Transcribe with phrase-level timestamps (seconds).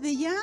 [0.00, 0.34] desde ya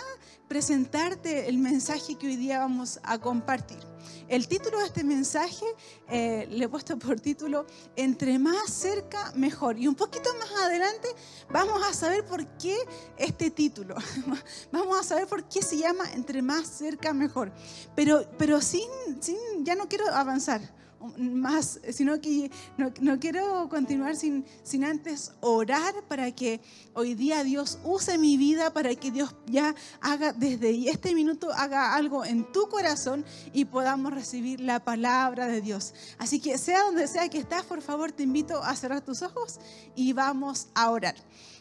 [0.47, 3.79] presentarte el mensaje que hoy día vamos a compartir.
[4.27, 5.65] El título de este mensaje
[6.09, 7.65] eh, le he puesto por título
[7.95, 9.79] Entre más cerca, mejor.
[9.79, 11.07] Y un poquito más adelante
[11.49, 12.77] vamos a saber por qué
[13.17, 13.95] este título.
[14.71, 17.51] vamos a saber por qué se llama Entre más cerca, mejor.
[17.95, 18.89] Pero, pero sin,
[19.19, 20.76] sin, ya no quiero avanzar
[21.17, 26.59] más, sino que no, quiero continuar sin, sin antes orar para que
[26.93, 31.95] hoy día Dios use mi vida, para que Dios ya haga desde este minuto, haga
[31.95, 35.93] algo en tu corazón y podamos recibir la palabra de Dios.
[36.17, 39.59] Así que sea donde sea que estás, por favor te invito a cerrar tus ojos
[39.95, 41.15] y vamos a orar.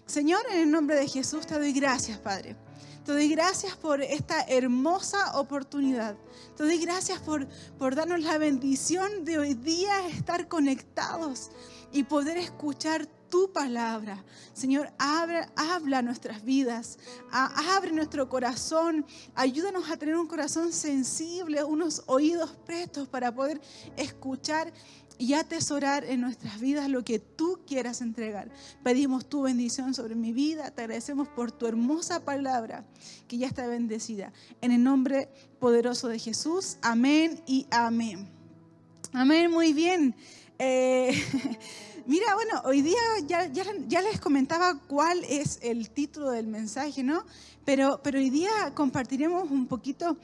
[0.06, 2.65] Señor, en el nombre de Jesús te doy gracias, Padre.
[3.06, 6.16] Te doy gracias por esta hermosa oportunidad.
[6.56, 7.46] Te doy gracias por,
[7.79, 11.52] por darnos la bendición de hoy día estar conectados
[11.92, 14.24] y poder escuchar tu palabra.
[14.55, 16.98] Señor, abre, habla nuestras vidas,
[17.30, 23.60] abre nuestro corazón, ayúdanos a tener un corazón sensible, unos oídos prestos para poder
[23.96, 24.73] escuchar
[25.18, 28.50] y atesorar en nuestras vidas lo que tú quieras entregar.
[28.82, 32.84] Pedimos tu bendición sobre mi vida, te agradecemos por tu hermosa palabra
[33.28, 34.32] que ya está bendecida.
[34.60, 38.28] En el nombre poderoso de Jesús, amén y amén.
[39.12, 40.14] Amén, muy bien.
[40.58, 41.12] Eh,
[42.06, 47.24] mira, bueno, hoy día ya, ya, les comentaba cuál es el título del mensaje, ¿no?
[47.64, 50.16] Pero, pero hoy día compartiremos un poquito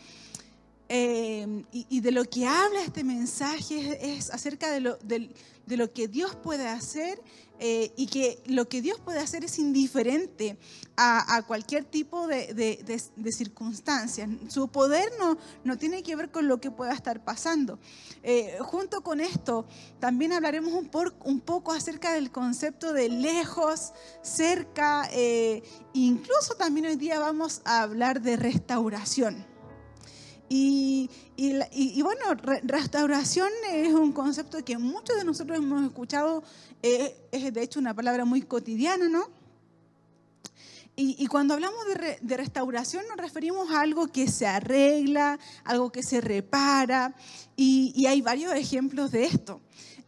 [0.94, 5.30] eh, y, de lo que habla este mensaje es, acerca de lo, de
[5.66, 7.18] lo, que Dios puede hacer
[7.58, 10.58] eh, y que lo que Dios puede hacer es indiferente
[10.98, 14.28] a, cualquier tipo de, de, circunstancias.
[14.48, 17.78] Su poder no, no tiene que ver con lo que pueda estar pasando.
[18.22, 19.64] Eh, junto con esto,
[19.98, 25.08] también hablaremos un, por, un, poco acerca del concepto de lejos, cerca,
[25.94, 29.52] incluso también hoy día vamos a hablar de restauración.
[30.55, 32.20] Y, bueno,
[32.64, 36.42] restauración es un concepto que muchos de nosotros hemos escuchado,
[36.83, 39.30] eh, es de hecho una palabra muy cotidiana, ¿no?
[40.95, 41.80] Y, cuando hablamos
[42.20, 47.14] de, restauración nos referimos a algo que se arregla, algo que se repara,
[47.57, 49.62] y hay varios ejemplos de esto.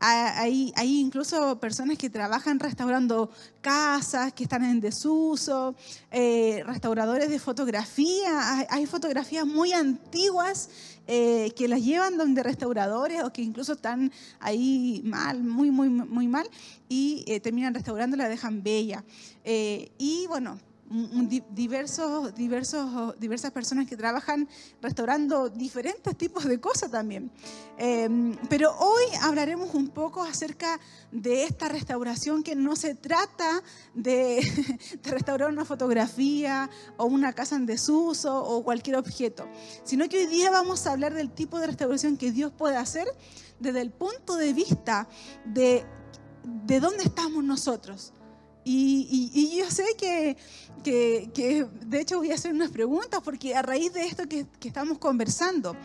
[0.07, 3.31] Hay, incluso personas que trabajan restaurando
[3.63, 5.75] casas que están en desuso,
[6.11, 8.67] eh, restauradores de fotografía.
[8.69, 10.69] Hay, fotografías muy antiguas
[11.07, 16.29] eh, que las llevan donde restauradores o que incluso están ahí mal, muy, muy, muy
[16.29, 16.47] mal,
[16.87, 19.03] y eh, terminan restaurando la dejan bella.
[19.43, 20.59] y bueno,
[21.51, 24.49] diversos, diversas personas que trabajan
[24.81, 27.33] restaurando diferentes tipos de cosas también.
[27.77, 30.79] Em, pero hoy hablaremos un poco acerca
[31.11, 33.63] de esta restauración que no se trata
[33.93, 34.41] de,
[35.03, 39.49] de, restaurar una fotografía o una casa en desuso o cualquier objeto,
[39.83, 43.09] sino que hoy día vamos a hablar del tipo de restauración que Dios puede hacer
[43.59, 45.09] desde el punto de vista
[45.45, 45.85] de,
[46.45, 48.13] de dónde estamos nosotros
[48.65, 50.37] y, yo sé que,
[50.83, 54.99] que, de hecho voy a hacer unas preguntas porque a raíz de esto que, estamos
[54.99, 55.77] conversando,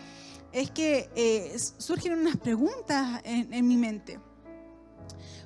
[0.51, 4.19] es que eh, surgen unas preguntas en, mi mente.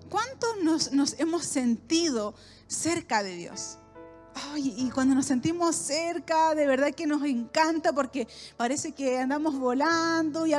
[0.09, 2.35] ¿Cuántos nos, nos hemos sentido
[2.67, 3.79] cerca de Dios?
[4.57, 8.27] Y cuando nos sentimos cerca, de verdad que nos encanta porque
[8.57, 10.53] parece que andamos volando y,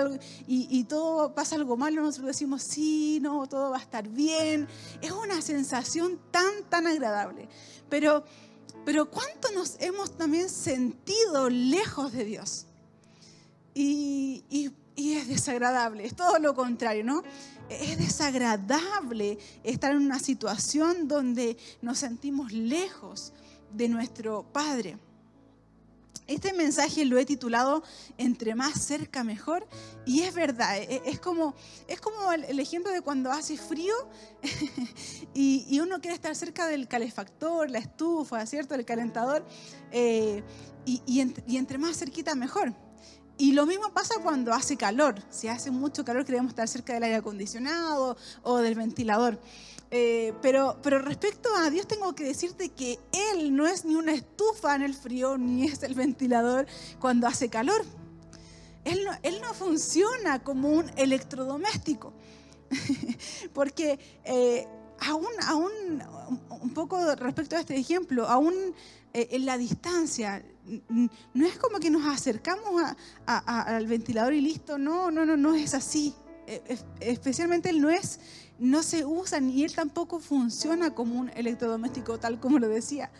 [0.46, 4.68] y, todo pasa algo malo, nosotros decimos, sí, no, todo va a estar bien.
[5.00, 7.48] Es una sensación tan, tan agradable.
[7.88, 8.24] Pero,
[8.84, 12.66] pero ¿cuánto nos hemos también sentido lejos de Dios?
[13.74, 14.44] Y,
[14.96, 17.22] y es desagradable, es todo lo contrario, ¿no?
[17.68, 23.32] Es desagradable estar en una situación donde nos sentimos lejos
[23.74, 24.98] de nuestro Padre.
[26.26, 27.82] Este mensaje lo he titulado
[28.16, 29.66] Entre más cerca mejor
[30.06, 31.54] y es verdad, e-, es como,
[31.86, 33.94] es como el ejemplo de cuando hace frío
[35.34, 38.74] y, uno quiere estar cerca del calefactor, la estufa, ¿cierto?
[38.74, 39.44] El calentador
[39.90, 40.42] eh,
[40.86, 41.02] y,
[41.46, 42.74] y entre más cerquita mejor.
[43.36, 45.16] Y lo mismo pasa cuando hace calor.
[45.28, 49.40] Si hace mucho calor queremos estar cerca del aire acondicionado o del ventilador.
[49.90, 52.98] Eh, pero, pero respecto a Dios tengo que decirte que
[53.32, 56.66] Él no es ni una estufa en el frío, ni es el ventilador
[56.98, 57.84] cuando hace calor.
[58.84, 62.12] Él no, él no funciona como un electrodoméstico.
[63.54, 64.66] Porque eh,
[65.00, 66.02] aún, aún,
[66.48, 68.54] un poco respecto a este ejemplo, aún
[69.12, 70.44] eh, en la distancia,
[70.88, 72.82] no es como que nos acercamos
[73.26, 76.14] al ventilador y listo, no, no, no, no es así.
[77.00, 78.20] Especialmente él no es
[78.58, 83.10] no se usa ni él tampoco funciona como un electrodoméstico tal como lo decía.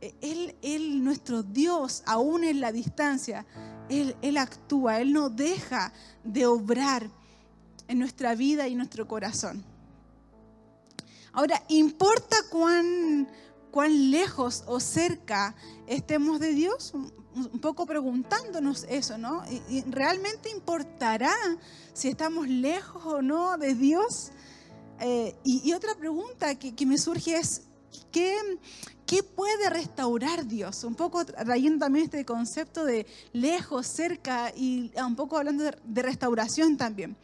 [0.00, 3.44] él, él, nuestro Dios, aún en la distancia,
[3.88, 5.92] él, él actúa, Él no deja
[6.24, 7.08] de obrar
[7.88, 9.64] en nuestra vida y nuestro corazón.
[11.32, 13.28] Ahora, ¿importa cuán,
[13.76, 15.54] cuán lejos o cerca
[15.86, 16.94] estemos de Dios?
[16.94, 19.42] Un poco preguntándonos eso, ¿no?
[19.68, 21.34] ¿Y ¿Realmente importará
[21.92, 24.30] si estamos lejos o no de Dios?
[25.00, 27.64] Eh, y, otra pregunta que, que me surge es,
[28.10, 28.34] ¿qué,
[29.04, 30.82] ¿qué puede restaurar Dios?
[30.82, 36.78] Un poco trayendo también este concepto de lejos, cerca y un poco hablando de restauración
[36.78, 37.14] también.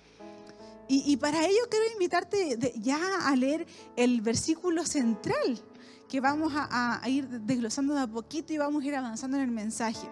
[0.87, 3.67] Y, para ello quiero invitarte ya a leer
[3.97, 5.63] el versículo central
[6.13, 9.51] que vamos a, ir desglosando de a poquito y vamos a ir avanzando en el
[9.51, 10.07] mensaje.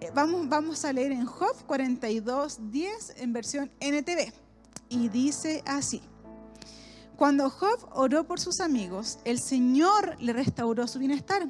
[0.00, 4.32] Eh, vamos, vamos a leer en Job 42, 10 en versión NTV.
[4.88, 6.02] Y dice así.
[7.16, 11.46] Cuando Job oró por sus amigos, el Señor le restauró su bienestar.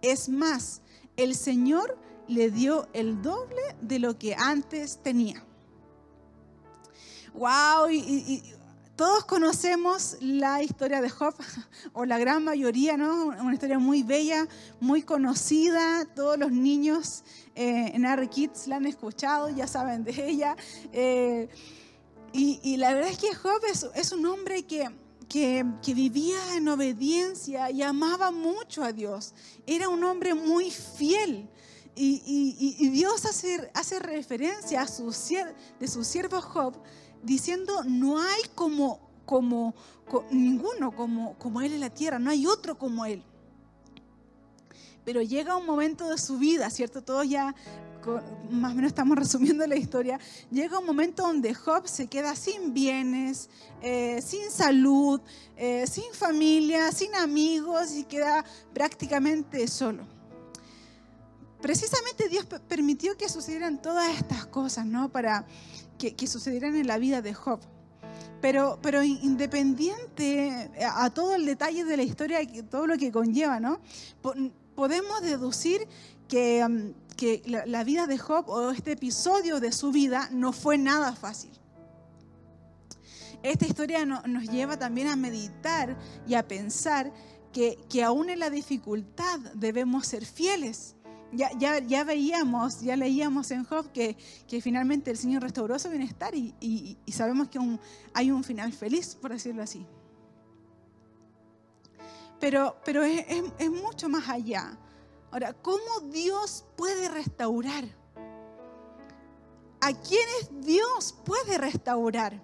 [0.00, 0.80] Es más,
[1.16, 1.98] el Señor
[2.28, 5.44] le dio el doble de lo que antes tenía
[7.36, 8.42] wow, y,
[8.96, 11.34] todos conocemos la historia de Job,
[11.92, 13.26] o la gran mayoría, ¿no?
[13.26, 14.48] Una historia muy bella,
[14.80, 16.06] muy conocida.
[16.14, 17.22] Todos los niños
[17.54, 20.56] eh, en R Kids la han escuchado, ya saben de ella.
[20.92, 21.48] Eh,
[22.32, 23.62] y, la verdad es que Job
[23.94, 24.90] es, un hombre que,
[25.30, 25.64] que,
[25.94, 29.32] vivía en obediencia y amaba mucho a Dios.
[29.66, 31.48] Era un hombre muy fiel.
[31.94, 36.74] Y, Dios hace, referencia a su, su siervo Job
[37.26, 39.74] diciendo, no hay como, como,
[40.30, 43.22] ninguno como, como Él en la tierra, no hay otro como Él.
[45.04, 47.02] Pero llega un momento de su vida, ¿cierto?
[47.02, 47.54] Todos ya
[48.50, 50.18] más o menos estamos resumiendo la historia,
[50.50, 53.48] llega un momento donde Job se queda sin bienes,
[53.82, 55.20] eh, sin salud,
[55.56, 60.06] eh, sin familia, sin amigos y queda prácticamente solo.
[61.60, 65.08] Precisamente Dios permitió que sucedieran todas estas cosas, ¿no?
[65.08, 65.46] Para,
[65.98, 67.60] que, sucedieran en la vida de Job.
[68.40, 72.38] Pero, pero independiente a todo el detalle de la historia,
[72.70, 73.80] todo lo que conlleva, ¿no?
[74.74, 75.88] Podemos deducir
[76.28, 80.78] que, um, que la, vida de Job o este episodio de su vida no fue
[80.78, 81.50] nada fácil.
[83.42, 85.96] Esta historia nos lleva también a meditar
[86.26, 87.12] y a pensar
[87.52, 90.95] que, que aún en la dificultad debemos ser fieles
[91.32, 94.16] ya, veíamos, ya leíamos en Job que,
[94.60, 97.58] finalmente el Señor restauró su bienestar y, sabemos que
[98.14, 99.86] hay un final feliz, por decirlo así.
[102.38, 103.24] Pero, pero es,
[103.58, 104.78] es mucho más allá.
[105.30, 107.84] Ahora, ¿cómo Dios puede restaurar?
[109.80, 112.42] ¿A quiénes Dios puede restaurar?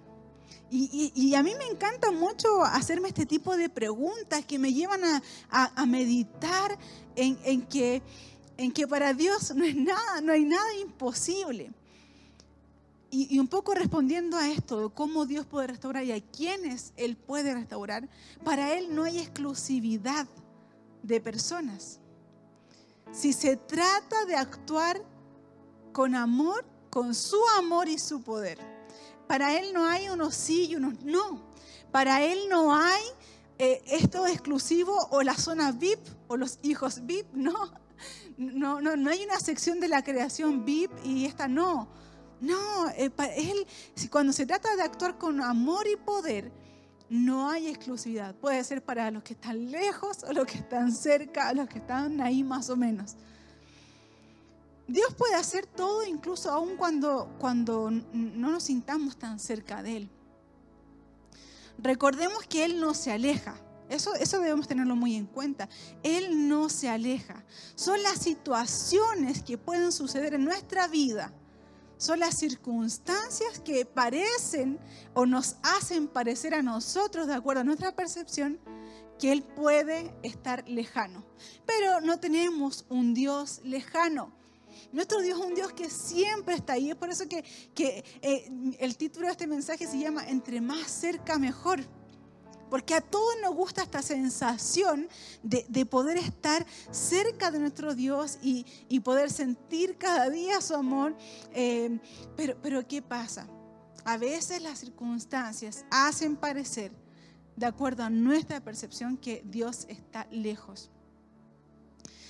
[0.75, 5.01] Y, a mí me encanta mucho hacerme este tipo de preguntas que me llevan
[5.51, 6.79] a, meditar
[7.15, 8.01] en, en, que
[8.57, 11.71] en que para Dios no es nada, no hay nada imposible.
[13.15, 17.53] Y, un poco respondiendo a esto, cómo Dios puede restaurar y a quiénes Él puede
[17.53, 18.09] restaurar,
[18.43, 20.25] para Él no hay exclusividad
[21.03, 21.99] de personas.
[23.11, 24.99] Si se trata de actuar
[25.91, 28.57] con amor, con su amor y su poder,
[29.27, 31.39] para Él no hay unos sí y unos no.
[31.91, 33.03] Para Él no hay
[33.59, 37.82] eh, esto exclusivo o la zona VIP o los hijos VIP, no
[38.37, 41.87] no, no, no hay una sección de la creación VIP y esta no.
[42.41, 43.65] No, eh, él,
[44.09, 46.51] cuando se trata de actuar con amor y poder,
[47.09, 48.35] no hay exclusividad.
[48.35, 52.19] Puede ser para los que están lejos o los que están cerca, los que están
[52.21, 53.15] ahí más o menos.
[54.87, 60.09] Dios puede hacer todo incluso aun cuando, cuando no nos sintamos tan cerca de Él.
[61.77, 63.55] Recordemos que Él no se aleja.
[63.93, 65.69] Eso, debemos tenerlo muy en cuenta.
[66.01, 67.43] Él no se aleja.
[67.75, 71.31] Son las situaciones que pueden suceder en nuestra vida.
[71.97, 74.79] Son las circunstancias que parecen
[75.13, 78.59] o nos hacen parecer a nosotros, de acuerdo a nuestra percepción,
[79.19, 81.23] que Él puede estar lejano.
[81.67, 84.33] Pero no tenemos un Dios lejano.
[84.91, 86.89] Nuestro Dios es un Dios que siempre está ahí.
[86.89, 87.45] Es por eso que,
[88.21, 91.85] eh, el título de este mensaje se llama Entre más cerca mejor
[92.73, 95.07] porque a todos nos gusta esta sensación
[95.43, 98.65] de, poder estar cerca de nuestro Dios y,
[99.01, 101.15] poder sentir cada día su amor.
[101.53, 101.99] Eh,
[102.35, 103.47] pero, pero ¿qué pasa?
[104.05, 106.91] A veces las circunstancias hacen parecer,
[107.55, 110.89] de acuerdo a nuestra percepción, que Dios está lejos.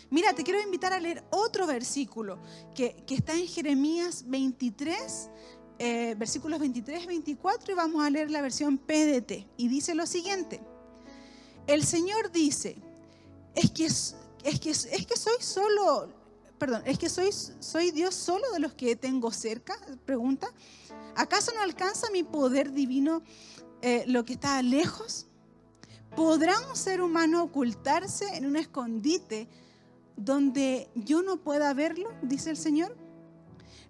[0.09, 2.37] Mira, te quiero invitar a leer otro versículo
[2.75, 5.29] que, que está en Jeremías 23,
[5.79, 9.47] eh, versículos 23 y 24 y vamos a leer la versión PDT.
[9.57, 10.61] Y dice lo siguiente,
[11.67, 12.77] el Señor dice,
[13.55, 16.09] es que, es que, es que soy solo,
[16.57, 20.47] perdón, es que soy, soy Dios solo de los que tengo cerca, pregunta.
[21.15, 23.21] ¿Acaso no alcanza mi poder divino
[23.81, 25.27] eh, lo que está lejos?
[26.15, 29.47] ¿Podrá un ser humano ocultarse en un escondite
[30.15, 32.09] donde yo no pueda verlo?
[32.21, 33.02] Dice el Señor.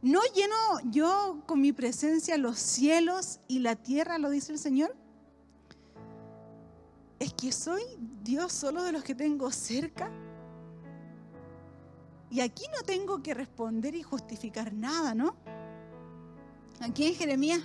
[0.03, 0.55] ¿No lleno
[0.91, 4.17] yo con mi presencia los cielos y la tierra?
[4.17, 4.93] Lo dice el Señor.
[7.19, 7.81] Es que soy
[8.21, 10.11] Dios solo de los que tengo cerca.
[12.29, 15.37] Y aquí no tengo que responder y justificar nada, ¿no?
[16.81, 17.61] Aquí en Jeremías,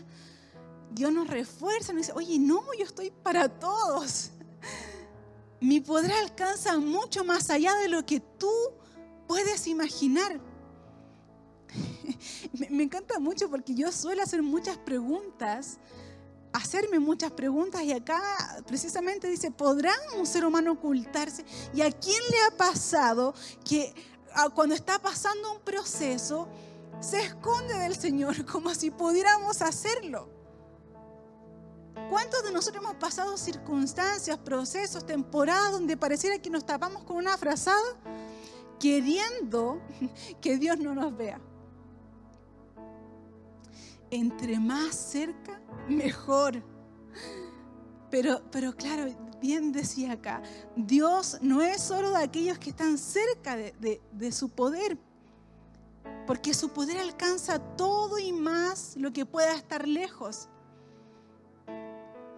[0.92, 4.30] Dios nos refuerza, nos dice, oye, no, yo estoy para todos.
[5.60, 8.52] Mi poder alcanza mucho más allá de lo que tú
[9.26, 10.40] puedes imaginar.
[12.70, 15.78] Me encanta mucho porque yo suelo hacer muchas preguntas,
[16.52, 18.20] hacerme muchas preguntas y acá
[18.66, 21.44] precisamente dice, ¿podrá un ser humano ocultarse?
[21.74, 23.34] ¿Y a quién le ha pasado
[23.64, 23.94] que
[24.54, 26.48] cuando está pasando un proceso,
[27.00, 30.28] se esconde del Señor como si pudiéramos hacerlo.
[32.10, 37.36] ¿Cuántos de nosotros hemos pasado circunstancias, procesos, temporadas donde pareciera que nos tapamos con una
[37.36, 37.82] frazada
[38.78, 39.80] queriendo
[40.40, 41.40] que Dios no nos vea?
[44.10, 46.62] Entre más cerca, mejor.
[48.10, 50.42] Pero, pero claro, bien decía acá,
[50.76, 54.98] Dios no es solo de aquellos que están cerca de, de su poder,
[56.26, 60.48] porque su poder alcanza todo y más lo que pueda estar lejos.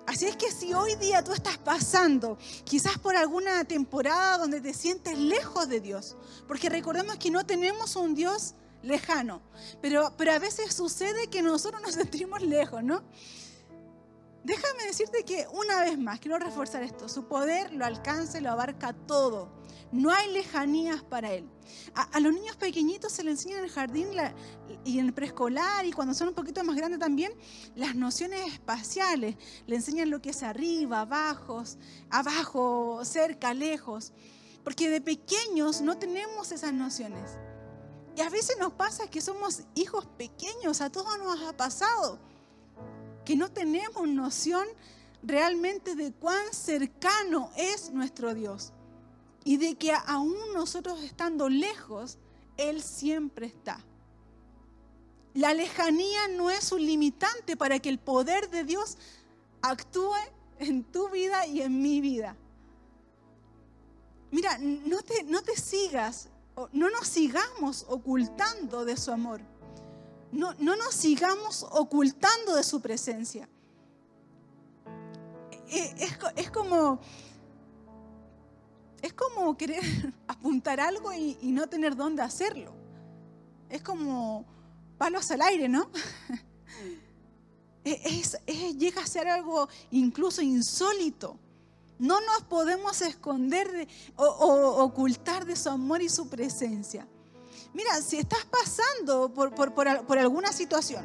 [0.06, 4.74] Así es que si hoy día tú estás pasando quizás por alguna temporada donde te
[4.74, 6.16] sientes lejos de Dios,
[6.48, 9.42] porque recordemos que no tenemos un Dios lejano,
[9.80, 13.02] pero, pero a veces sucede que nosotros nos sentimos lejos, ¿no?
[14.42, 18.50] Déjame decirte que una vez más, quiero reforzar esto, su poder lo alcanza y lo
[18.50, 19.52] abarca todo.
[19.92, 21.46] No hay lejanías para Él.
[21.94, 24.08] A, los niños pequeñitos se les enseña en el jardín
[24.84, 27.32] y en el preescolar y cuando son un poquito más grandes también
[27.74, 29.36] las nociones espaciales.
[29.66, 31.62] Le enseñan lo que es arriba, abajo,
[32.08, 34.12] abajo, cerca, lejos.
[34.64, 37.36] Porque de pequeños no tenemos esas nociones.
[38.16, 42.18] Y a veces nos pasa que somos hijos pequeños, a todos nos ha pasado
[43.24, 44.66] que no tenemos noción
[45.22, 48.72] realmente de cuán cercano es nuestro Dios
[49.44, 52.18] y de que aún nosotros estando lejos,
[52.56, 53.84] Él siempre está.
[55.34, 58.98] La lejanía no es un limitante para que el poder de Dios
[59.62, 60.16] actúe
[60.58, 62.36] en tu vida y en mi vida.
[64.30, 66.28] Mira, no te, no te sigas,
[66.72, 69.40] no nos sigamos ocultando de su amor
[70.32, 73.48] no, nos sigamos ocultando de su presencia.
[75.68, 75.94] E,
[76.36, 77.00] es, como,
[79.02, 79.82] es como querer
[80.28, 82.74] apuntar algo y, no tener dónde hacerlo.
[83.68, 84.44] Es como
[84.98, 85.90] palos al aire, ¿no?
[87.82, 91.38] E, llega a ser algo incluso insólito.
[92.00, 97.06] No nos podemos esconder o ocultar de su amor y su presencia.
[97.72, 101.04] Mira, si estás pasando por, alguna situación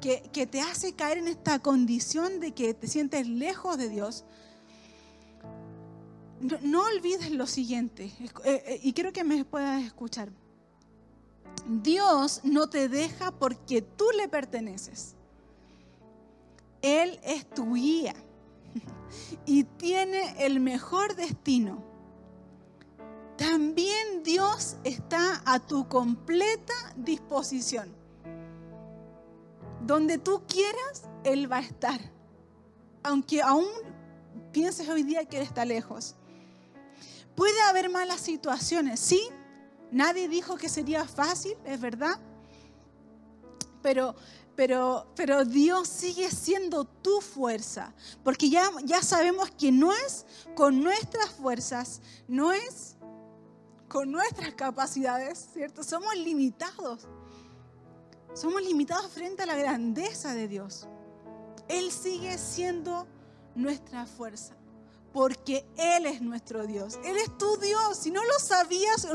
[0.00, 4.24] que, te hace caer en esta condición de que te sientes lejos de Dios,
[6.40, 10.30] no, olvides lo siguiente, eh, eh, y quiero que me puedas escuchar.
[11.66, 15.14] Dios no te deja porque tú le perteneces.
[16.82, 18.14] Él es tu guía
[19.46, 21.94] y tiene el mejor destino
[23.36, 27.92] también Dios está a tu completa disposición.
[29.80, 32.00] Donde tú quieras, Él va a estar.
[33.02, 33.66] Aunque aún
[34.52, 36.14] pienses hoy día que Él está lejos.
[37.34, 39.28] Puede haber malas situaciones, sí.
[39.90, 42.18] Nadie dijo que sería fácil, es verdad.
[43.82, 44.14] Pero,
[44.56, 47.92] pero, pero Dios sigue siendo tu fuerza.
[48.22, 52.96] Porque ya, ya sabemos que no es con nuestras fuerzas, no es
[53.88, 55.82] con nuestras capacidades, ¿cierto?
[55.82, 57.06] Somos limitados.
[58.34, 60.88] Somos limitados frente a la grandeza de Dios.
[61.68, 63.06] Él sigue siendo
[63.54, 64.54] nuestra fuerza,
[65.14, 66.98] porque Él es nuestro Dios.
[67.04, 67.96] Él es tu Dios.
[67.96, 69.06] Si no lo sabías,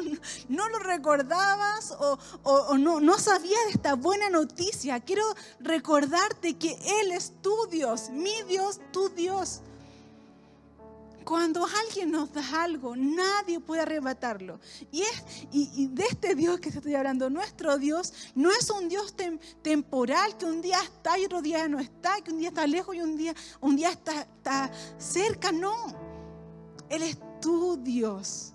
[0.47, 5.23] no lo recordabas o, no, no sabías de esta buena noticia, quiero
[5.59, 9.61] recordarte que Él es tu Dios, mi Dios, tu Dios.
[11.23, 14.59] Cuando alguien nos da algo, nadie puede arrebatarlo.
[14.91, 19.13] Y, es, y, de este Dios que estoy hablando, nuestro Dios, no es un Dios
[19.61, 22.95] temporal que un día está y otro día no está, que un día está lejos
[22.95, 25.51] y un día, un día está cerca.
[25.51, 25.73] No,
[26.89, 28.53] Él es tu Dios.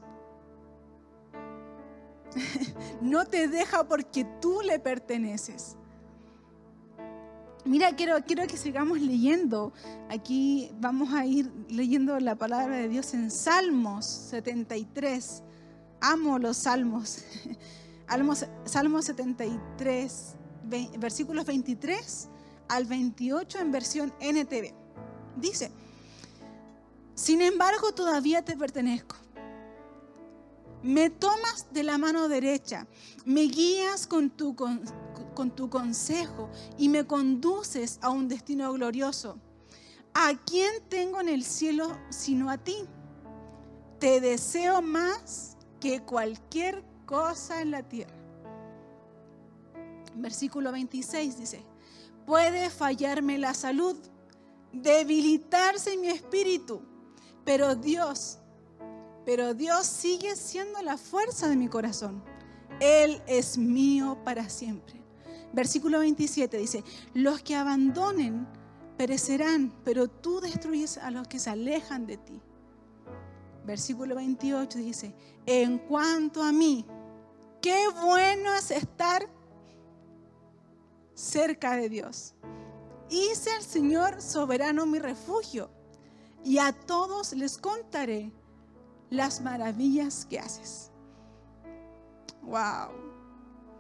[3.00, 5.76] no te deja porque tú le perteneces.
[7.64, 9.73] Mira, quiero, quiero que sigamos leyendo.
[10.11, 15.42] Aquí vamos a ir leyendo la palabra de Dios en Salmos 73.
[16.00, 17.25] Amo los salmos.
[18.66, 20.37] Salmos 73,
[20.99, 22.28] versículos 23
[22.68, 24.75] al 28 en versión NTV.
[25.37, 25.71] Dice,
[27.14, 29.16] sin embargo todavía te pertenezco.
[30.83, 32.87] Me tomas de la mano derecha,
[33.25, 34.54] me guías con tu,
[35.35, 36.49] con, tu consejo
[36.79, 39.38] y me conduces a un destino glorioso.
[40.14, 42.76] ¿A quién tengo en el cielo sino a ti?
[43.99, 48.14] Te deseo más que cualquier cosa en la tierra.
[50.14, 51.64] Versículo 26 dice,
[52.25, 53.97] puede fallarme la salud,
[54.73, 56.83] debilitarse mi espíritu,
[57.45, 58.38] pero Dios,
[59.25, 62.23] pero Dios sigue siendo la fuerza de mi corazón.
[62.81, 65.03] Él es mío para siempre.
[65.54, 66.82] Versículo 27 dice,
[67.14, 68.46] los que abandonen
[68.96, 72.40] perecerán, pero tú destruyes a los que se alejan de ti.
[73.64, 75.14] Versículo 28 dice,
[75.46, 76.84] en cuanto a mí,
[77.62, 79.28] qué bueno es estar
[81.14, 82.34] cerca de Dios.
[83.08, 85.70] Hice al Señor soberano mi refugio
[86.42, 88.32] y a todos les contaré
[89.08, 90.90] las maravillas que haces.
[92.42, 93.13] Wow.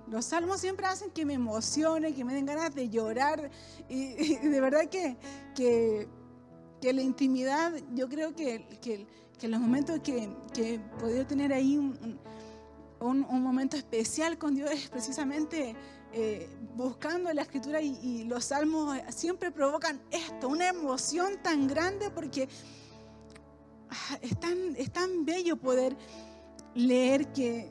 [0.08, 3.50] Los salmos siempre hacen que me emocione, que me den ganas de llorar.
[3.88, 5.16] Y, de verdad que,
[5.54, 6.08] que,
[6.92, 9.06] la intimidad, yo creo que, que,
[9.48, 12.18] los momentos que, he podido tener ahí un,
[13.00, 15.74] un, momento especial con Dios es precisamente
[16.12, 22.48] eh, buscando la escritura y, los salmos siempre provocan esto, una emoción tan grande porque
[23.90, 25.96] ah, es tan, es tan bello poder
[26.74, 27.70] leer que,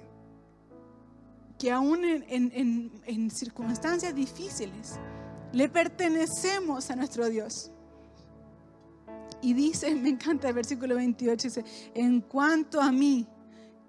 [1.64, 5.00] que aún en, circunstancias difíciles
[5.54, 7.72] le pertenecemos a nuestro Dios.
[9.42, 13.26] Y dice, me encanta el versículo 28, dice, en cuanto a mí,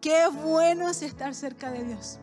[0.01, 2.21] qué bueno es estar cerca de Dios.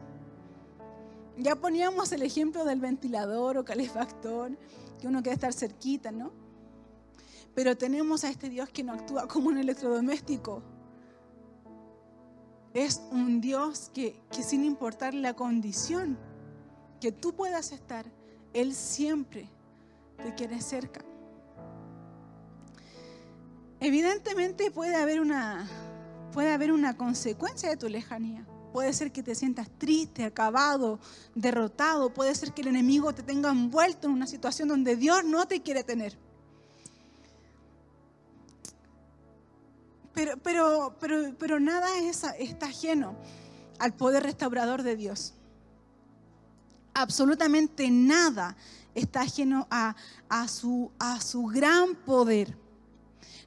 [1.35, 4.57] Ya poníamos el ejemplo del ventilador o calefactor,
[5.01, 6.31] que uno quiere estar cerquita, ¿no?
[7.53, 10.63] Pero tenemos a este Dios que no actúa como un electrodoméstico.
[12.73, 16.17] Es un Dios que, que sin importar la condición
[16.99, 18.05] que tú puedas estar,
[18.53, 19.49] Él siempre
[20.23, 21.01] te quiere cerca.
[23.79, 25.67] Evidentemente puede haber una,
[26.31, 28.45] puede haber una consecuencia de tu lejanía.
[28.71, 30.99] Puede ser que te sientas triste, acabado,
[31.35, 32.13] derrotado.
[32.13, 35.61] Puede ser que el enemigo te tenga envuelto en una situación donde Dios no te
[35.61, 36.17] quiere tener.
[40.21, 41.87] Pero, pero, pero, pero nada
[42.37, 43.15] está ajeno
[43.79, 45.33] al poder restaurador de Dios.
[46.93, 48.55] Absolutamente nada
[48.93, 49.95] está ajeno a,
[50.47, 52.55] su, a su gran poder.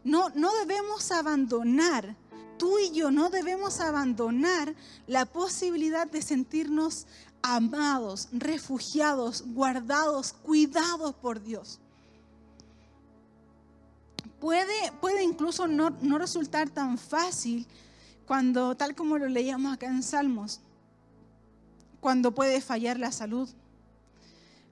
[0.03, 2.17] No, no debemos abandonar
[2.59, 4.75] tú y yo no debemos abandonar
[5.07, 7.07] la posibilidad de sentirnos
[7.41, 11.79] amados, refugiados, guardados, cuidados por Dios.
[14.41, 17.67] Puede, puede incluso no, no resultar tan fácil
[18.27, 20.61] cuando, tal como lo leíamos acá en Salmos,
[22.01, 23.49] cuando puede fallar la salud,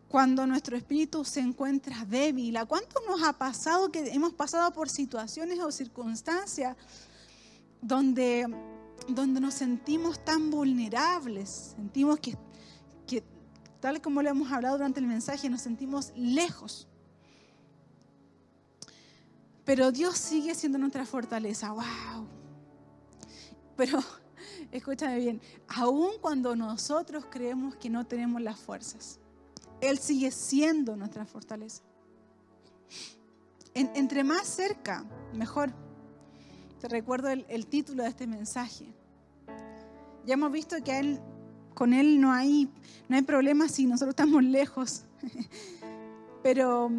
[0.08, 2.56] cuando nuestro espíritu se encuentra débil.
[2.58, 6.76] ¿A cuánto nos ha pasado que hemos pasado por situaciones o circunstancias
[7.80, 8.46] donde,
[9.08, 12.36] donde nos sentimos tan vulnerables, sentimos que,
[13.06, 13.24] que,
[13.80, 16.86] tal como le hemos hablado durante el mensaje, nos sentimos lejos.
[19.64, 21.70] Pero Dios sigue siendo nuestra fortaleza.
[21.70, 22.26] ¡Wow!
[23.76, 23.98] Pero
[24.72, 29.20] escúchame bien, aun cuando nosotros creemos que no tenemos las fuerzas,
[29.80, 31.82] Él sigue siendo nuestra fortaleza.
[33.74, 35.72] entre más cerca, mejor.
[36.80, 38.92] Te recuerdo el, título de este mensaje.
[40.26, 41.20] Ya hemos visto que
[41.74, 42.68] con Él no hay,
[43.08, 45.04] no hay problema si nosotros estamos lejos.
[46.42, 46.90] pero,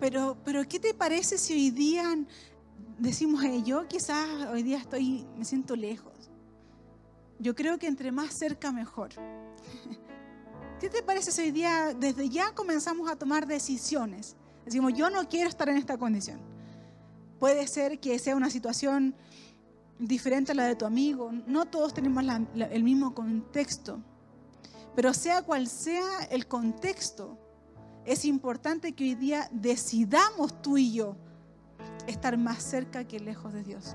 [0.00, 0.36] pero,
[0.68, 2.16] ¿qué te parece si hoy día
[2.98, 6.30] decimos, yo quizás hoy día estoy, me siento lejos?
[7.38, 9.10] Yo creo que entre más cerca mejor.
[10.80, 14.36] ¿Qué te parece si hoy día, desde ya comenzamos a tomar decisiones?
[14.64, 16.40] Decimos, yo no quiero estar en esta condición
[17.38, 19.14] Puede ser que sea una situación
[19.98, 21.30] diferente a la de tu amigo.
[21.46, 24.00] No todos tenemos el mismo contexto.
[24.94, 27.36] Pero sea cual sea el contexto,
[28.04, 31.16] es importante que hoy día decidamos tú y yo
[32.06, 33.94] estar más cerca que lejos de Dios.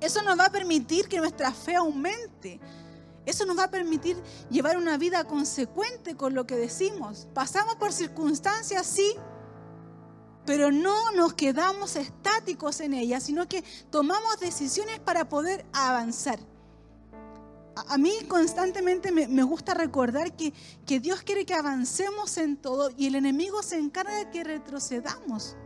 [0.00, 2.60] Eso nos va a permitir que nuestra fe aumente.
[3.26, 4.16] Eso nos va a permitir
[4.50, 7.28] llevar una vida consecuente con lo que decimos.
[7.34, 9.14] Pasamos por circunstancias, sí,
[10.46, 16.38] pero no nos quedamos estáticos en ellas, sino que tomamos decisiones para poder avanzar.
[17.86, 20.52] A mí constantemente me, gusta recordar que,
[20.86, 25.56] que Dios quiere que avancemos en todo y el enemigo se encarga de que retrocedamos.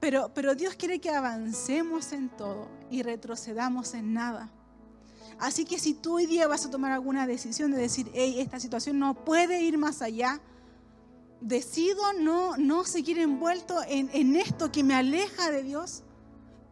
[0.00, 4.50] Pero, pero, Dios quiere que avancemos en todo y retrocedamos en nada.
[5.38, 8.58] Así que si tú hoy día vas a tomar alguna decisión de decir, hey, esta
[8.58, 10.40] situación no puede ir más allá,
[11.40, 16.02] decido no, no seguir envuelto en, esto que me aleja de Dios,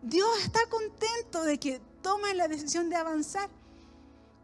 [0.03, 3.49] Dios está contento de que tomes la decisión de avanzar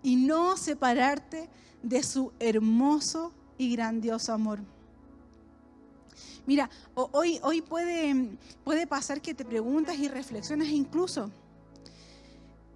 [0.02, 1.48] y no separarte
[1.82, 4.60] de su hermoso y grandioso amor.
[6.46, 11.30] Mira, hoy, hoy puede, puede pasar que te preguntas y reflexionas incluso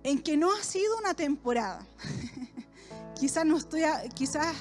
[0.02, 1.86] en que no ha sido una temporada.
[3.20, 3.82] quizás no estoy,
[4.14, 4.56] quizás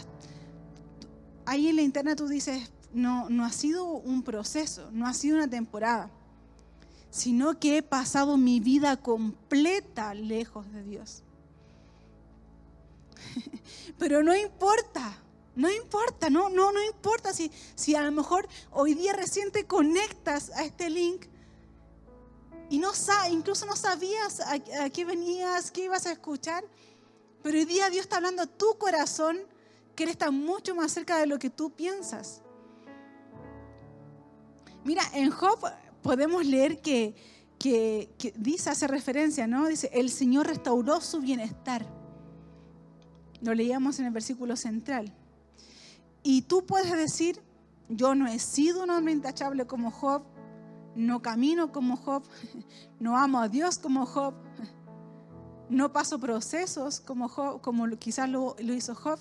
[1.46, 5.38] ahí en la internet tú dices, no, no ha sido un proceso, no ha sido
[5.38, 6.12] una temporada,
[7.10, 11.24] sino que he pasado mi vida completa lejos de Dios.
[13.98, 15.17] Pero no importa,
[15.56, 19.65] no importa, no, no, no importa si, si a lo mejor hoy día recién te
[19.65, 21.26] conectas a este link
[22.69, 22.91] y no
[23.32, 26.63] incluso no sabías a, a, qué venías, qué ibas a escuchar,
[27.41, 29.39] pero hoy día Dios está hablando a tu corazón
[29.95, 32.41] que Él está mucho más cerca de lo que tú piensas.
[34.84, 35.60] Mira, en Job
[36.02, 37.16] podemos leer que,
[38.36, 39.68] dice, hace referencia, ¿no?
[39.68, 41.86] Dice, el Señor restauró su bienestar.
[43.42, 45.14] Lo leíamos en el versículo central.
[46.24, 47.42] Y tú puedes decir,
[47.88, 50.24] yo no he sido un hombre intachable como Job,
[50.96, 52.24] no camino como Job,
[53.00, 54.34] no amo a Dios como Job,
[55.70, 59.20] no paso procesos como Job, como quizás lo hizo Job.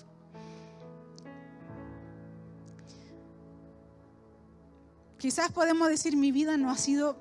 [5.19, 7.17] Quizás podemos decir mi vida no ha sido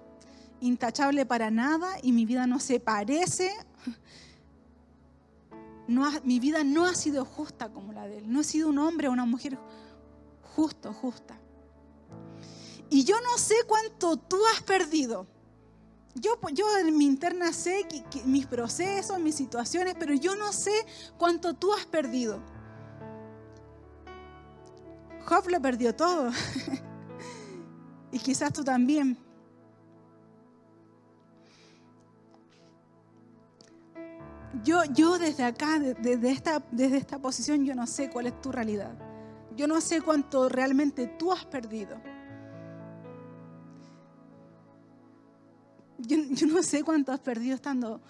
[0.60, 3.52] intachable para nada y mi vida no se parece.
[5.88, 8.32] No mi vida no ha sido justa como la de él.
[8.32, 9.58] No he sido un hombre o una mujer
[10.54, 11.36] justo, justa.
[12.88, 15.26] Y yo no sé cuánto tú has perdido.
[16.14, 17.84] Yo, yo en mi interna sé
[18.24, 22.40] mis procesos, mis situaciones, pero yo no sé cuánto tú has perdido.
[25.26, 26.30] Job lo perdió todo.
[28.10, 29.16] Y quizás tú también.
[34.64, 38.50] Yo, yo desde acá, desde esta, desde esta posición, yo no sé cuál es tu
[38.50, 38.96] realidad.
[39.54, 42.00] Yo no sé cuánto realmente tú has perdido.
[45.98, 48.00] Yo, yo no sé cuánto has perdido estando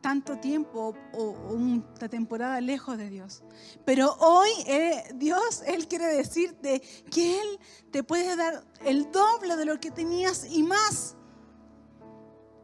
[0.00, 3.42] tanto tiempo o, una temporada lejos de Dios.
[3.84, 7.58] Pero hoy eh, Dios, Él quiere decirte que Él
[7.90, 11.16] te puede dar el doble de lo que tenías y más.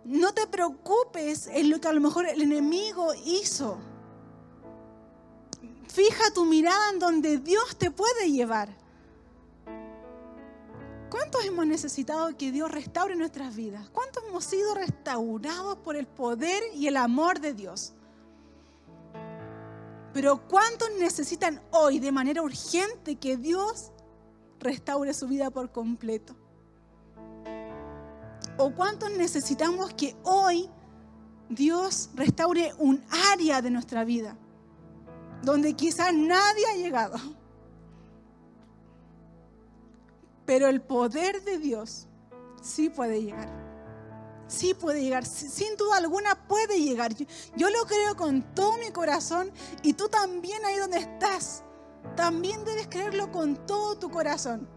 [0.04, 3.78] No te preocupes en lo que a lo mejor el enemigo hizo.
[5.88, 8.83] Fija tu mirada en donde Dios te puede llevar.
[11.14, 13.88] ¿Cuántos hemos necesitado que Dios restaure nuestras vidas?
[13.90, 17.92] ¿Cuántos hemos sido restaurados por el poder y el amor de Dios?
[20.12, 23.92] Pero ¿cuántos necesitan hoy de manera urgente que Dios
[24.58, 26.34] restaure su vida por completo?
[28.58, 30.68] ¿O cuántos necesitamos que hoy
[31.48, 33.00] Dios restaure un
[33.32, 34.36] área de nuestra vida
[35.44, 37.43] donde quizás nadie ha llegado?
[40.46, 42.06] Pero el poder de Dios
[42.62, 43.48] sí puede llegar.
[44.46, 45.24] Sí puede llegar.
[45.24, 47.14] Sin duda alguna puede llegar.
[47.56, 49.50] Yo, lo creo con todo mi corazón
[49.82, 51.62] y tú también ahí donde estás.
[52.16, 54.68] También debes creerlo con todo tu corazón.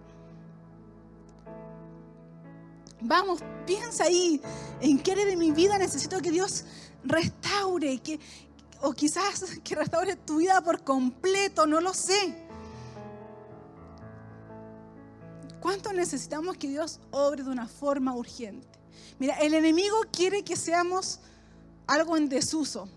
[3.01, 4.41] Vamos, piensa ahí
[4.81, 6.65] en qué área de mi vida necesito que Dios
[7.03, 8.01] restaure,
[8.81, 12.46] o quizás que restaure tu vida por completo, no lo sé.
[15.67, 18.65] ¿Cuánto necesitamos que Dios obre de una forma urgente?
[19.19, 21.19] Mira, el enemigo quiere que seamos
[21.87, 22.87] algo en desuso,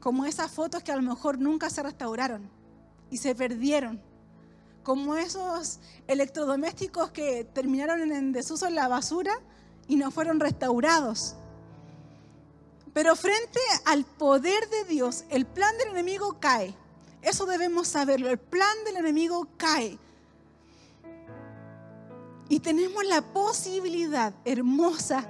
[0.00, 2.50] como esas fotos que a lo mejor nunca se restauraron
[3.12, 4.02] y se perdieron,
[4.82, 9.38] como esos electrodomésticos que terminaron en desuso en la basura
[9.86, 11.36] y no fueron restaurados.
[12.92, 16.74] Pero frente al poder de Dios, el plan del enemigo cae.
[17.22, 18.28] Eso debemos saberlo.
[18.30, 19.96] El plan del enemigo cae.
[22.48, 25.26] Y tenemos la posibilidad hermosa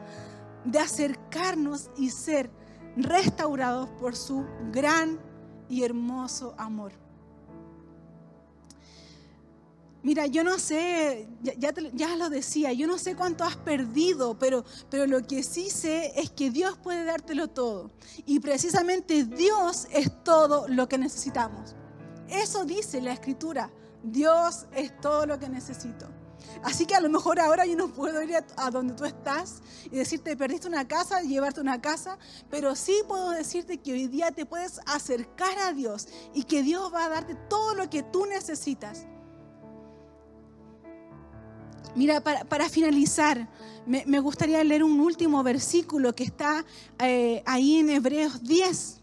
[0.64, 2.50] de acercarnos y ser
[2.96, 5.18] restaurados por su gran
[5.68, 6.92] y hermoso amor.
[10.00, 14.64] Mira, yo no sé, ya, ya, lo decía, yo no sé cuánto has perdido, pero,
[14.88, 17.90] pero lo que sí sé es que Dios puede dártelo todo.
[18.24, 21.74] Y precisamente Dios es todo lo que necesitamos.
[22.28, 23.70] Eso dice la escritura.
[24.04, 26.06] Dios es todo lo que necesito.
[26.62, 29.96] Así que a lo mejor ahora yo no puedo ir a, donde tú estás y
[29.96, 32.18] decirte, perdiste una casa, llevarte una casa,
[32.50, 36.92] pero sí puedo decirte que hoy día te puedes acercar a Dios y que Dios
[36.92, 39.06] va a darte todo lo que tú necesitas.
[41.94, 43.48] Mira, para, finalizar,
[43.86, 46.64] me, gustaría leer un último versículo que está
[47.00, 49.00] eh, ahí en Hebreos 10.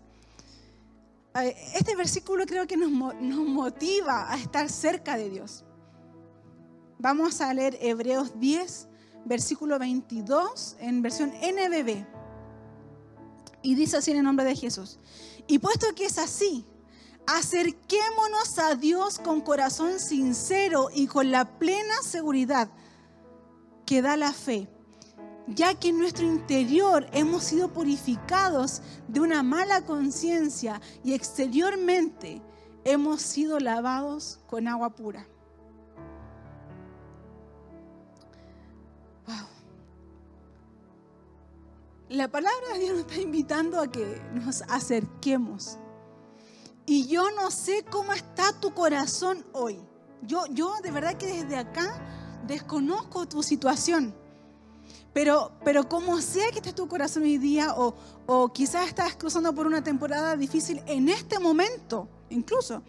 [1.36, 5.64] Eh, este versículo creo que nos, nos motiva a estar cerca de Dios.
[7.06, 8.88] Vamos a leer Hebreos 10,
[9.26, 12.04] versículo 22, en versión NBB.
[13.62, 14.98] Y dice así en el nombre de Jesús.
[15.46, 16.65] Y puesto que es así,
[17.28, 22.70] acerquémonos a Dios con corazón sincero y con la plena seguridad
[23.86, 24.68] que da la fe,
[25.46, 32.41] ya que en nuestro interior hemos sido purificados de una mala conciencia y exteriormente
[32.84, 35.28] hemos sido lavados con agua pura.
[42.10, 45.78] La palabra de Dios nos está invitando a que nos acerquemos.
[46.86, 49.80] Y yo no sé cómo está tu corazón hoy.
[50.22, 52.00] Yo, yo de verdad que desde acá
[52.46, 54.13] desconozco tu situación.
[55.13, 57.96] Pero, pero como sea que esté tu corazón hoy día, o,
[58.28, 62.84] o quizás estás cruzando por una temporada difícil en este momento, incluso.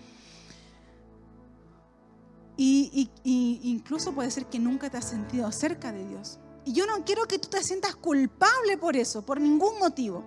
[2.57, 6.39] Y, y, incluso puede ser que nunca te has sentido cerca de Dios.
[6.67, 10.25] Y yo no quiero que tú te sientas culpable por eso, por ningún motivo.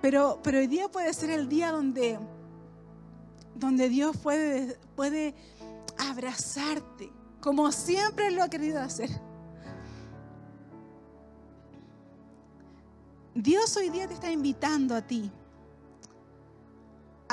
[0.00, 2.18] Pero, pero hoy día puede ser el día donde,
[3.54, 5.34] donde Dios puede, puede
[5.98, 9.10] abrazarte, como siempre lo ha querido hacer.
[13.34, 15.30] Dios hoy día te está invitando a ti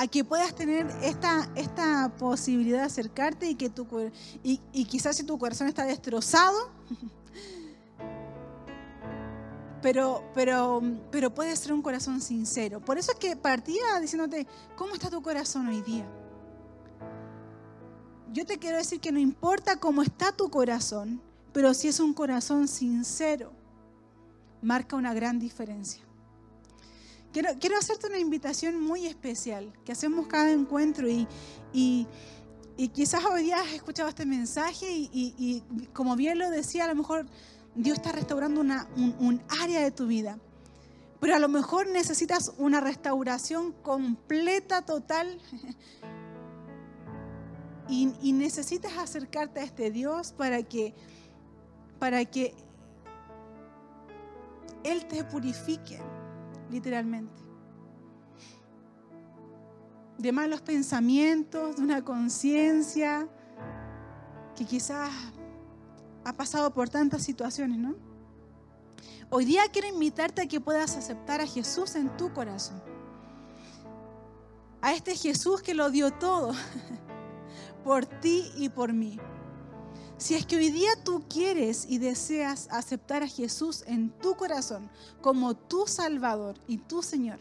[0.00, 3.86] a que puedas tener esta, esta posibilidad de acercarte y que tu
[4.42, 6.70] y, y quizás si tu corazón está destrozado,
[9.82, 12.80] pero, pero, pero puede ser un corazón sincero.
[12.80, 16.08] Por eso es que partía diciéndote, ¿cómo está tu corazón hoy día?
[18.32, 21.20] yo te quiero decir que no importa cómo está tu corazón,
[21.52, 23.52] pero si es un corazón sincero,
[24.62, 26.02] marca una gran diferencia.
[27.32, 31.28] Quiero, hacerte una invitación muy especial que hacemos cada encuentro y,
[31.72, 32.06] y,
[32.92, 35.62] quizás hoy día has escuchado este mensaje y,
[35.92, 37.26] como bien lo decía, a lo mejor
[37.74, 40.38] Dios está restaurando una, un, un área de tu vida.
[41.20, 45.38] Pero a lo mejor necesitas una restauración completa, total,
[47.90, 50.94] y, necesitas acercarte a este Dios para que,
[51.98, 52.54] para que
[54.84, 56.00] Él te purifique,
[56.70, 57.42] literalmente.
[60.18, 63.28] De malos pensamientos, de una conciencia
[64.54, 65.10] que quizás
[66.24, 67.94] ha pasado por tantas situaciones, ¿no?
[69.30, 72.82] Hoy día quiero invitarte a que puedas aceptar a Jesús en tu corazón.
[74.82, 76.52] A este Jesús que lo dio todo.
[77.84, 79.18] por ti y por mí.
[80.20, 84.90] Si es que hoy día tú quieres y deseas aceptar a Jesús en tu corazón
[85.22, 87.40] como tu Salvador y tu Señor,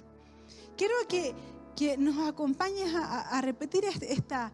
[0.77, 1.35] quiero que,
[1.75, 4.53] que nos acompañes a, repetir este, esta,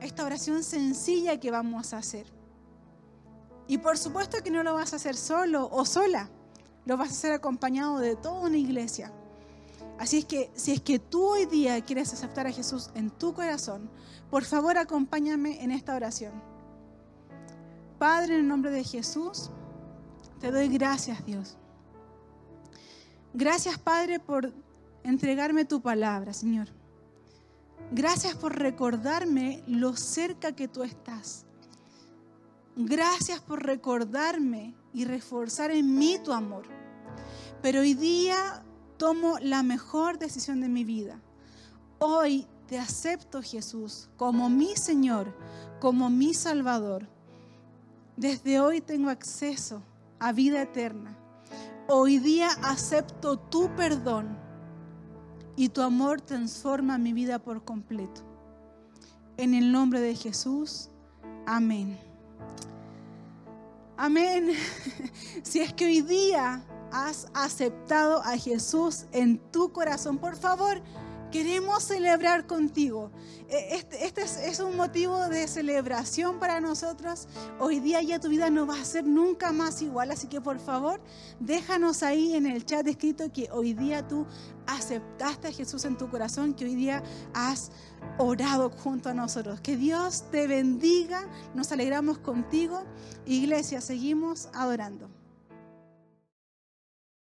[0.00, 2.26] esta oración sencilla que vamos a hacer.
[3.68, 6.30] Y por supuesto que no lo vas a hacer solo o sola,
[6.86, 9.12] lo vas a hacer acompañado de toda una iglesia.
[10.00, 13.32] Así es que si es que tú hoy día quieres aceptar a Jesús en tu
[13.32, 13.88] corazón,
[14.28, 16.53] por favor acompáñame en esta oración.
[18.04, 19.48] Padre, en el nombre de Jesús,
[20.38, 21.56] te doy gracias, Dios.
[23.32, 24.52] Gracias, Padre, por
[25.04, 26.68] entregarme tu palabra, Señor.
[27.92, 31.46] Gracias por recordarme lo cerca que tú estás.
[32.76, 36.66] Gracias por recordarme y reforzar en mí tu amor.
[37.62, 38.66] Pero hoy día
[38.98, 41.22] tomo la mejor decisión de mi vida.
[42.00, 45.34] Hoy te acepto, Jesús, como mi Señor,
[45.80, 47.13] como mi Salvador.
[48.16, 49.82] Desde hoy tengo acceso
[50.20, 51.16] a vida eterna.
[51.88, 54.38] Hoy día acepto tu perdón
[55.56, 58.22] y tu amor transforma mi vida por completo.
[59.36, 60.90] En el nombre de Jesús,
[61.46, 61.98] amén.
[63.96, 64.52] Amén.
[65.42, 70.80] Si es que hoy día has aceptado a Jesús en tu corazón, por favor,
[71.34, 73.10] queremos celebrar contigo.
[73.48, 77.26] E, este, este es, un motivo de celebración para nosotros.
[77.58, 80.60] Hoy día ya tu vida no va a ser nunca más igual, así que por
[80.60, 81.00] favor
[81.40, 84.28] déjanos ahí en el chat escrito que hoy día tú
[84.68, 87.72] aceptaste a Jesús en tu corazón, que hoy día has
[88.16, 89.60] orado junto a nosotros.
[89.60, 92.84] Que Dios te bendiga, nos alegramos contigo.
[93.26, 95.10] Iglesia, seguimos adorando.